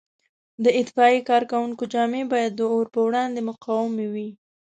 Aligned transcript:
د 0.63 0.65
اطفایې 0.79 1.19
کارکوونکو 1.29 1.83
جامې 1.93 2.23
باید 2.31 2.51
د 2.55 2.61
اور 2.73 2.85
په 2.93 2.99
وړاندې 3.07 3.39
مقاومې 3.49 4.07
وي. 4.13 4.29